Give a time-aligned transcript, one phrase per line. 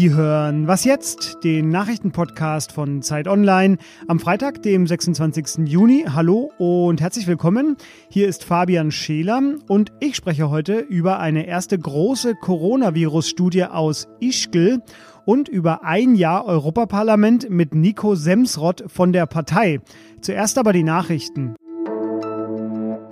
[0.00, 1.38] Sie hören Was jetzt?
[1.44, 3.76] Den Nachrichtenpodcast von Zeit Online
[4.08, 5.68] am Freitag, dem 26.
[5.68, 6.06] Juni.
[6.08, 7.76] Hallo und herzlich willkommen.
[8.08, 14.82] Hier ist Fabian Scheler und ich spreche heute über eine erste große Coronavirus-Studie aus Ischgl
[15.24, 19.80] und über ein Jahr Europaparlament mit Nico Semsrott von der Partei.
[20.20, 21.56] Zuerst aber die Nachrichten.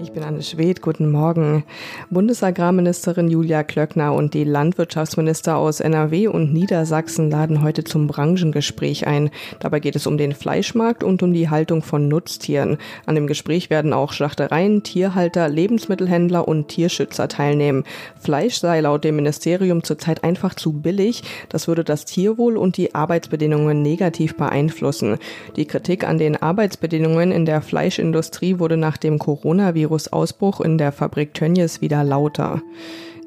[0.00, 1.64] Ich bin Anne Schwedt, guten Morgen.
[2.10, 9.30] Bundesagrarministerin Julia Klöckner und die Landwirtschaftsminister aus NRW und Niedersachsen laden heute zum Branchengespräch ein.
[9.58, 12.78] Dabei geht es um den Fleischmarkt und um die Haltung von Nutztieren.
[13.06, 17.82] An dem Gespräch werden auch Schlachtereien, Tierhalter, Lebensmittelhändler und Tierschützer teilnehmen.
[18.20, 21.24] Fleisch sei laut dem Ministerium zurzeit einfach zu billig.
[21.48, 25.18] Das würde das Tierwohl und die Arbeitsbedingungen negativ beeinflussen.
[25.56, 30.92] Die Kritik an den Arbeitsbedingungen in der Fleischindustrie wurde nach dem Coronavirus Coronavirus-Ausbruch in der
[30.92, 32.62] Fabrik Tönnies wieder lauter.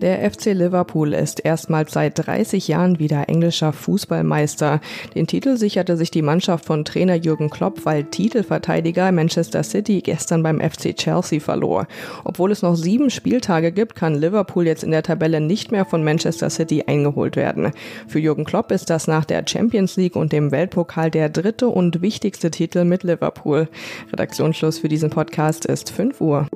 [0.01, 4.81] Der FC Liverpool ist erstmals seit 30 Jahren wieder englischer Fußballmeister.
[5.13, 10.41] Den Titel sicherte sich die Mannschaft von Trainer Jürgen Klopp, weil Titelverteidiger Manchester City gestern
[10.41, 11.85] beim FC Chelsea verlor.
[12.23, 16.03] Obwohl es noch sieben Spieltage gibt, kann Liverpool jetzt in der Tabelle nicht mehr von
[16.03, 17.71] Manchester City eingeholt werden.
[18.07, 22.01] Für Jürgen Klopp ist das nach der Champions League und dem Weltpokal der dritte und
[22.01, 23.67] wichtigste Titel mit Liverpool.
[24.11, 26.47] Redaktionsschluss für diesen Podcast ist 5 Uhr.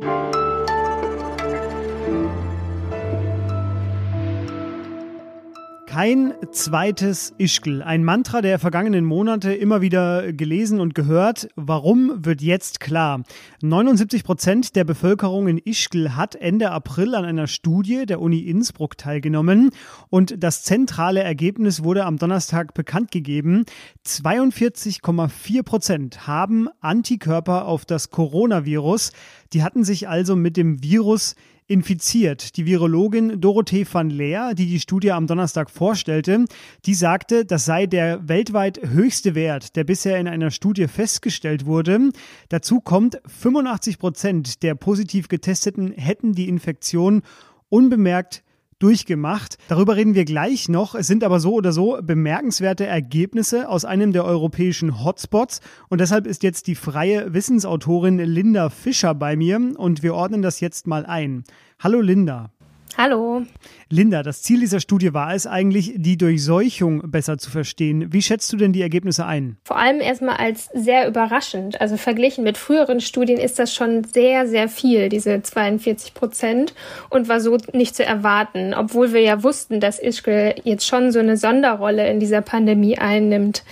[5.95, 7.81] Kein zweites Ischgl.
[7.81, 11.47] Ein Mantra der vergangenen Monate immer wieder gelesen und gehört.
[11.55, 13.23] Warum wird jetzt klar?
[13.61, 18.97] 79 Prozent der Bevölkerung in Ischgl hat Ende April an einer Studie der Uni Innsbruck
[18.97, 19.69] teilgenommen
[20.09, 23.63] und das zentrale Ergebnis wurde am Donnerstag bekannt gegeben.
[24.05, 29.13] 42,4 Prozent haben Antikörper auf das Coronavirus.
[29.53, 31.35] Die hatten sich also mit dem Virus
[31.67, 32.57] infiziert.
[32.57, 36.45] Die Virologin Dorothee van Leer, die die Studie am Donnerstag vorstellte,
[36.85, 42.09] die sagte, das sei der weltweit höchste Wert, der bisher in einer Studie festgestellt wurde.
[42.49, 47.23] Dazu kommt, 85 Prozent der positiv Getesteten hätten die Infektion
[47.69, 48.44] unbemerkt
[48.79, 49.57] durchgemacht.
[49.67, 50.95] Darüber reden wir gleich noch.
[50.95, 55.61] Es sind aber so oder so bemerkenswerte Ergebnisse aus einem der europäischen Hotspots.
[55.89, 60.59] Und deshalb ist jetzt die freie Wissensautorin Linda Fischer bei mir und wir ordnen das
[60.59, 61.43] jetzt mal ein.
[61.79, 62.54] Hallo Linda.
[62.97, 63.41] Hallo.
[63.89, 68.13] Linda, das Ziel dieser Studie war es eigentlich, die Durchseuchung besser zu verstehen.
[68.13, 69.57] Wie schätzt du denn die Ergebnisse ein?
[69.65, 71.81] Vor allem erstmal als sehr überraschend.
[71.81, 76.73] Also verglichen mit früheren Studien ist das schon sehr, sehr viel, diese 42 Prozent,
[77.09, 81.19] und war so nicht zu erwarten, obwohl wir ja wussten, dass Ischgl jetzt schon so
[81.19, 83.63] eine Sonderrolle in dieser Pandemie einnimmt.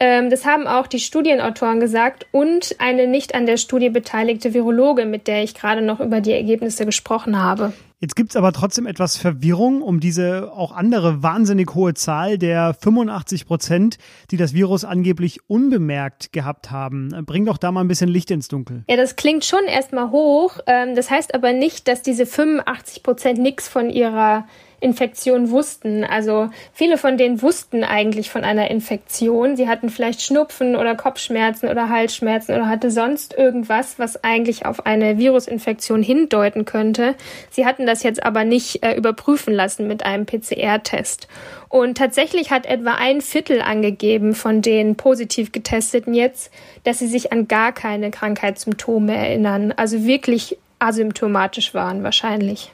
[0.00, 5.06] Ähm, das haben auch die Studienautoren gesagt und eine nicht an der Studie beteiligte Virologe,
[5.06, 7.72] mit der ich gerade noch über die Ergebnisse gesprochen habe.
[8.04, 12.74] Jetzt gibt es aber trotzdem etwas Verwirrung um diese auch andere wahnsinnig hohe Zahl der
[12.74, 13.96] 85 Prozent,
[14.30, 17.08] die das Virus angeblich unbemerkt gehabt haben.
[17.24, 18.84] Bring doch da mal ein bisschen Licht ins Dunkel.
[18.90, 20.58] Ja, das klingt schon erstmal hoch.
[20.66, 24.44] Ähm, das heißt aber nicht, dass diese 85 Prozent nichts von ihrer
[24.84, 26.04] Infektion wussten.
[26.04, 29.56] Also viele von denen wussten eigentlich von einer Infektion.
[29.56, 34.86] Sie hatten vielleicht Schnupfen oder Kopfschmerzen oder Halsschmerzen oder hatte sonst irgendwas, was eigentlich auf
[34.86, 37.14] eine Virusinfektion hindeuten könnte.
[37.50, 41.28] Sie hatten das jetzt aber nicht äh, überprüfen lassen mit einem PCR-Test.
[41.68, 46.52] Und tatsächlich hat etwa ein Viertel angegeben von den positiv getesteten jetzt,
[46.84, 49.72] dass sie sich an gar keine Krankheitssymptome erinnern.
[49.76, 52.70] Also wirklich asymptomatisch waren wahrscheinlich.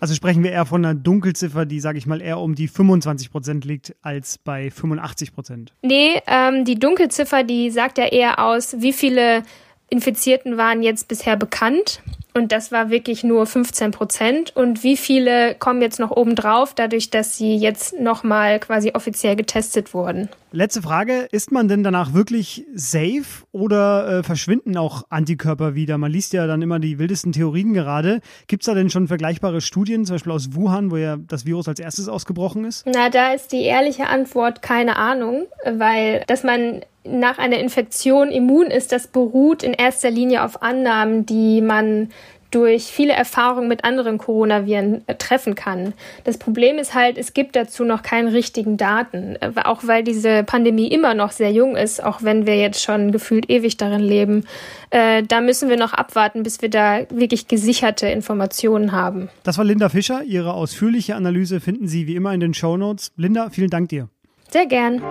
[0.00, 3.30] Also sprechen wir eher von einer Dunkelziffer, die, sage ich mal, eher um die 25
[3.30, 5.72] Prozent liegt als bei 85 Prozent.
[5.82, 9.42] Nee, ähm, die Dunkelziffer, die sagt ja eher aus, wie viele
[9.90, 12.02] Infizierten waren jetzt bisher bekannt.
[12.36, 14.56] Und das war wirklich nur 15 Prozent.
[14.56, 19.94] Und wie viele kommen jetzt noch obendrauf, dadurch, dass sie jetzt nochmal quasi offiziell getestet
[19.94, 20.28] wurden?
[20.50, 21.28] Letzte Frage.
[21.30, 25.96] Ist man denn danach wirklich safe oder äh, verschwinden auch Antikörper wieder?
[25.96, 28.20] Man liest ja dann immer die wildesten Theorien gerade.
[28.48, 31.68] Gibt es da denn schon vergleichbare Studien, zum Beispiel aus Wuhan, wo ja das Virus
[31.68, 32.84] als erstes ausgebrochen ist?
[32.86, 38.66] Na, da ist die ehrliche Antwort keine Ahnung, weil dass man nach einer Infektion immun
[38.66, 42.08] ist, das beruht in erster Linie auf Annahmen, die man
[42.54, 45.92] durch viele Erfahrungen mit anderen Coronaviren äh, treffen kann.
[46.22, 50.44] Das Problem ist halt, es gibt dazu noch keine richtigen Daten, äh, auch weil diese
[50.44, 54.44] Pandemie immer noch sehr jung ist, auch wenn wir jetzt schon gefühlt ewig darin leben.
[54.90, 59.28] Äh, da müssen wir noch abwarten, bis wir da wirklich gesicherte Informationen haben.
[59.42, 60.22] Das war Linda Fischer.
[60.22, 63.10] Ihre ausführliche Analyse finden Sie wie immer in den Show Notes.
[63.16, 64.08] Linda, vielen Dank dir.
[64.48, 65.02] Sehr gern.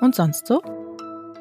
[0.00, 0.62] Und sonst so?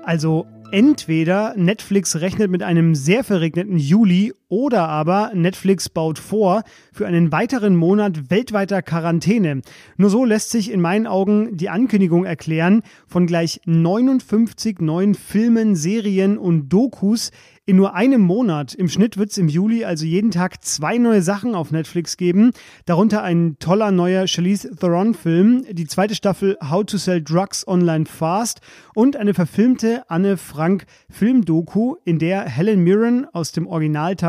[0.04, 6.64] Also Entweder Netflix rechnet mit einem sehr verregneten Juli oder aber Netflix baut vor
[6.94, 9.62] für einen weiteren Monat weltweiter Quarantäne.
[9.98, 15.76] Nur so lässt sich in meinen Augen die Ankündigung erklären von gleich 59 neuen Filmen,
[15.76, 17.32] Serien und Dokus
[17.68, 18.74] in nur einem Monat.
[18.74, 22.52] Im Schnitt wird es im Juli also jeden Tag zwei neue Sachen auf Netflix geben.
[22.86, 28.62] Darunter ein toller neuer Charlize Theron-Film, die zweite Staffel How to Sell Drugs Online Fast
[28.96, 33.68] und eine verfilmte Anne Frank Filmdoku, in der Helen Mirren aus dem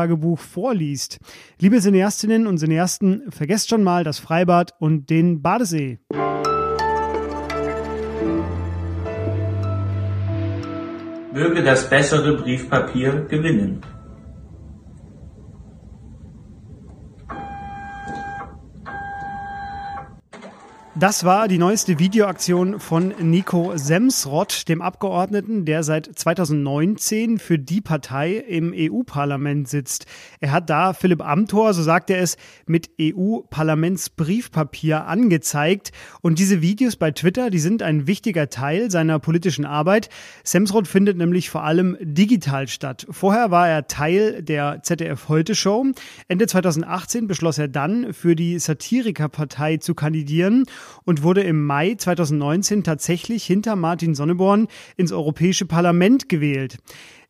[0.09, 1.19] Originaltagebuch vorliest.
[1.59, 5.99] Liebe Cineastinnen und Cineasten, vergesst schon mal das Freibad und den Badesee.
[11.31, 13.81] möge das bessere Briefpapier gewinnen.
[20.99, 27.79] Das war die neueste Videoaktion von Nico Semsrott, dem Abgeordneten, der seit 2019 für die
[27.79, 30.07] Partei im EU-Parlament sitzt.
[30.41, 32.35] Er hat da Philipp Amthor, so sagt er es,
[32.65, 35.93] mit EU-Parlamentsbriefpapier angezeigt.
[36.19, 40.09] Und diese Videos bei Twitter, die sind ein wichtiger Teil seiner politischen Arbeit.
[40.43, 43.07] Semsrott findet nämlich vor allem digital statt.
[43.09, 45.85] Vorher war er Teil der ZDF Heute Show.
[46.27, 50.65] Ende 2018 beschloss er dann, für die Satirikerpartei zu kandidieren
[51.05, 56.77] und wurde im Mai 2019 tatsächlich hinter Martin Sonneborn ins Europäische Parlament gewählt.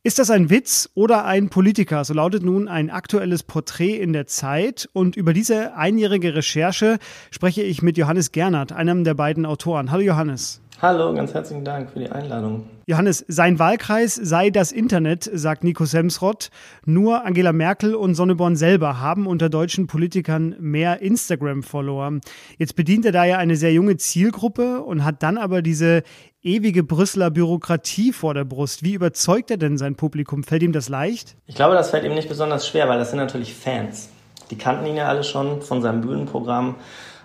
[0.02, 2.06] Ist das ein Witz oder ein Politiker?
[2.06, 4.88] So lautet nun ein aktuelles Porträt in der Zeit.
[4.94, 7.00] Und über diese einjährige Recherche
[7.32, 9.92] spreche ich mit Johannes Gernert, einem der beiden Autoren.
[9.92, 10.62] Hallo Johannes.
[10.82, 12.66] Hallo, ganz herzlichen Dank für die Einladung.
[12.86, 16.52] Johannes, sein Wahlkreis sei das Internet, sagt Nico Semsrott.
[16.86, 22.22] Nur Angela Merkel und Sonneborn selber haben unter deutschen Politikern mehr Instagram-Follower.
[22.58, 26.02] Jetzt bedient er da ja eine sehr junge Zielgruppe und hat dann aber diese
[26.44, 28.82] ewige Brüsseler Bürokratie vor der Brust.
[28.82, 30.44] Wie überzeugt er denn sein Publikum?
[30.44, 31.36] Fällt ihm das leicht?
[31.46, 34.08] Ich glaube, das fällt ihm nicht besonders schwer, weil das sind natürlich Fans.
[34.50, 36.76] Die kannten ihn ja alle schon von seinem Bühnenprogramm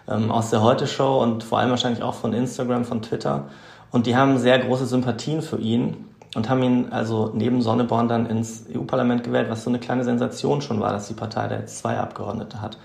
[0.09, 3.45] ähm, aus der Heute-Show und vor allem wahrscheinlich auch von Instagram, von Twitter.
[3.91, 8.27] Und die haben sehr große Sympathien für ihn und haben ihn also neben Sonneborn dann
[8.27, 11.79] ins EU-Parlament gewählt, was so eine kleine Sensation schon war, dass die Partei da jetzt
[11.79, 12.79] zwei Abgeordnete hat.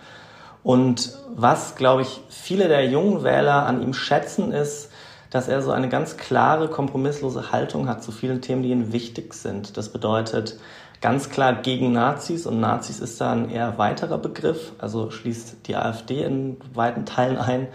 [0.64, 4.92] Und was, glaube ich, viele der jungen Wähler an ihm schätzen, ist,
[5.30, 9.34] dass er so eine ganz klare, kompromisslose Haltung hat zu vielen Themen, die ihm wichtig
[9.34, 9.78] sind.
[9.78, 10.60] Das bedeutet,
[11.02, 15.76] ganz klar gegen Nazis und Nazis ist da ein eher weiterer Begriff, also schließt die
[15.76, 17.68] AfD in weiten Teilen ein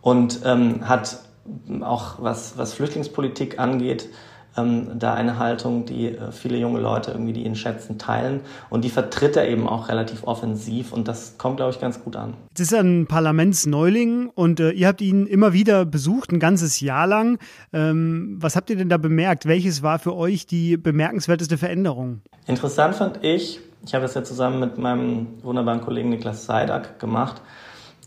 [0.00, 1.18] und ähm, hat
[1.80, 4.08] auch was, was Flüchtlingspolitik angeht,
[4.56, 8.40] ähm, da eine Haltung, die äh, viele junge Leute irgendwie, die ihn schätzen, teilen.
[8.70, 12.16] Und die vertritt er eben auch relativ offensiv und das kommt, glaube ich, ganz gut
[12.16, 12.34] an.
[12.50, 16.80] Jetzt ist er ein Parlamentsneuling und äh, ihr habt ihn immer wieder besucht, ein ganzes
[16.80, 17.38] Jahr lang.
[17.72, 19.46] Ähm, was habt ihr denn da bemerkt?
[19.46, 22.20] Welches war für euch die bemerkenswerteste Veränderung?
[22.46, 27.42] Interessant fand ich, ich habe das ja zusammen mit meinem wunderbaren Kollegen Niklas Seidak gemacht,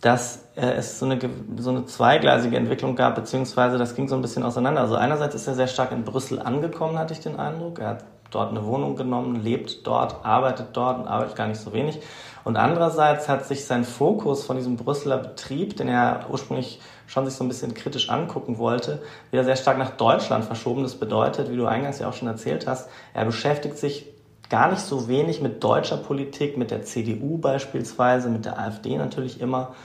[0.01, 1.19] dass äh, es so eine,
[1.57, 4.81] so eine zweigleisige Entwicklung gab, beziehungsweise das ging so ein bisschen auseinander.
[4.81, 7.79] Also einerseits ist er sehr stark in Brüssel angekommen, hatte ich den Eindruck.
[7.79, 11.73] Er hat dort eine Wohnung genommen, lebt dort, arbeitet dort und arbeitet gar nicht so
[11.73, 11.99] wenig.
[12.43, 17.35] Und andererseits hat sich sein Fokus von diesem Brüsseler Betrieb, den er ursprünglich schon sich
[17.35, 19.01] so ein bisschen kritisch angucken wollte,
[19.31, 20.83] wieder sehr stark nach Deutschland verschoben.
[20.83, 24.07] Das bedeutet, wie du eingangs ja auch schon erzählt hast, er beschäftigt sich
[24.55, 29.41] gar nicht so wenig mit deutscher Politik, mit der CDU beispielsweise, mit der AfD natürlich
[29.41, 29.75] immer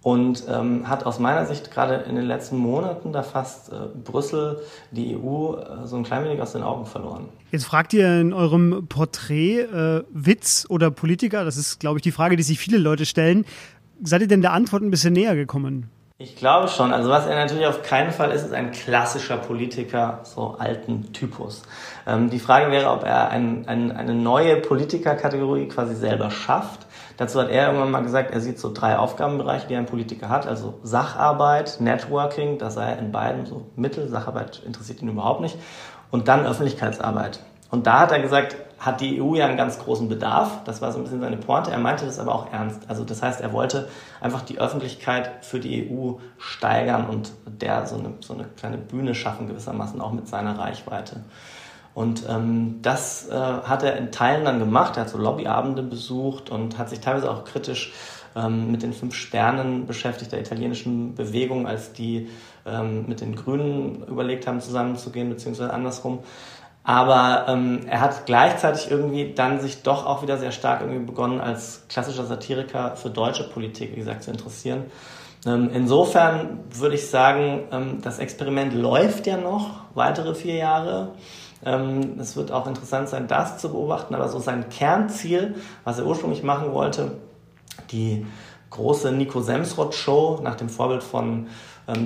[0.00, 4.62] und ähm, hat aus meiner Sicht gerade in den letzten Monaten da fast äh, Brüssel,
[4.90, 7.28] die EU, äh, so ein klein wenig aus den Augen verloren.
[7.52, 12.12] Jetzt fragt ihr in eurem Porträt äh, Witz oder Politiker, das ist, glaube ich, die
[12.12, 13.44] Frage, die sich viele Leute stellen.
[14.02, 15.90] Seid ihr denn der Antwort ein bisschen näher gekommen?
[16.18, 16.94] Ich glaube schon.
[16.94, 21.60] Also was er natürlich auf keinen Fall ist, ist ein klassischer Politiker, so alten Typus.
[22.06, 26.86] Ähm, die Frage wäre, ob er ein, ein, eine neue Politikerkategorie quasi selber schafft.
[27.18, 30.46] Dazu hat er irgendwann mal gesagt, er sieht so drei Aufgabenbereiche, die ein Politiker hat.
[30.46, 34.08] Also Sacharbeit, Networking, da sei er in beiden so Mittel.
[34.08, 35.58] Sacharbeit interessiert ihn überhaupt nicht.
[36.10, 37.40] Und dann Öffentlichkeitsarbeit.
[37.70, 40.62] Und da hat er gesagt, hat die EU ja einen ganz großen Bedarf.
[40.64, 41.70] Das war so ein bisschen seine Pointe.
[41.70, 42.82] Er meinte das aber auch ernst.
[42.88, 43.88] Also das heißt, er wollte
[44.20, 49.14] einfach die Öffentlichkeit für die EU steigern und der so eine, so eine kleine Bühne
[49.14, 51.24] schaffen, gewissermaßen auch mit seiner Reichweite.
[51.94, 54.98] Und ähm, das äh, hat er in Teilen dann gemacht.
[54.98, 57.94] Er hat so Lobbyabende besucht und hat sich teilweise auch kritisch
[58.36, 62.28] ähm, mit den fünf Sternen beschäftigt, der italienischen Bewegung, als die
[62.66, 66.18] ähm, mit den Grünen überlegt haben, zusammenzugehen, beziehungsweise andersrum.
[66.88, 71.40] Aber ähm, er hat gleichzeitig irgendwie dann sich doch auch wieder sehr stark irgendwie begonnen,
[71.40, 74.84] als klassischer Satiriker für deutsche Politik, wie gesagt, zu interessieren.
[75.44, 81.08] Ähm, insofern würde ich sagen, ähm, das Experiment läuft ja noch weitere vier Jahre.
[81.64, 86.06] Ähm, es wird auch interessant sein, das zu beobachten, aber so sein Kernziel, was er
[86.06, 87.18] ursprünglich machen wollte,
[87.90, 88.24] die
[88.70, 91.48] große Nico Semsrott-Show nach dem Vorbild von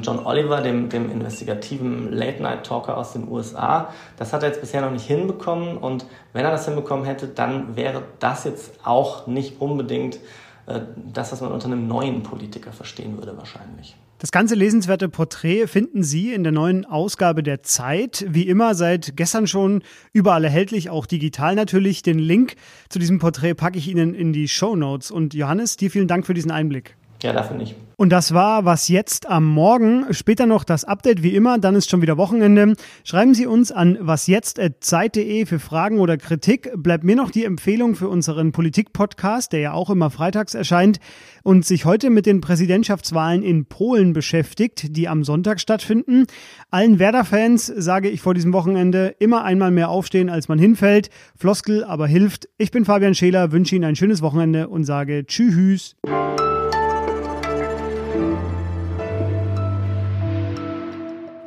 [0.02, 3.92] John Oliver, dem, dem investigativen Late-Night-Talker aus den USA.
[4.18, 7.76] Das hat er jetzt bisher noch nicht hinbekommen und wenn er das hinbekommen hätte, dann
[7.76, 10.18] wäre das jetzt auch nicht unbedingt
[10.66, 10.80] äh,
[11.12, 13.96] das, was man unter einem neuen Politiker verstehen würde wahrscheinlich.
[14.18, 18.26] Das ganze lesenswerte Porträt finden Sie in der neuen Ausgabe der Zeit.
[18.28, 19.82] Wie immer seit gestern schon
[20.12, 22.02] überall erhältlich, auch digital natürlich.
[22.02, 22.56] Den Link
[22.90, 25.10] zu diesem Porträt packe ich Ihnen in die Show Notes.
[25.10, 26.98] Und Johannes, dir vielen Dank für diesen Einblick.
[27.22, 27.74] Ja, dafür nicht.
[28.00, 30.06] Und das war was jetzt am Morgen.
[30.14, 32.72] Später noch das Update wie immer, dann ist schon wieder Wochenende.
[33.04, 36.70] Schreiben Sie uns an wasjetzt.zeit.de für Fragen oder Kritik.
[36.76, 40.98] Bleibt mir noch die Empfehlung für unseren Politik-Podcast, der ja auch immer freitags erscheint
[41.42, 46.24] und sich heute mit den Präsidentschaftswahlen in Polen beschäftigt, die am Sonntag stattfinden.
[46.70, 51.10] Allen Werder-Fans sage ich vor diesem Wochenende immer einmal mehr aufstehen, als man hinfällt.
[51.36, 52.48] Floskel aber hilft.
[52.56, 55.96] Ich bin Fabian Scheler, wünsche Ihnen ein schönes Wochenende und sage Tschüss.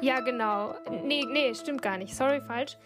[0.04, 0.76] Ja, genau.
[1.06, 2.14] Nee, nee, stimmt gar nicht.
[2.14, 2.78] Sorry, falsch.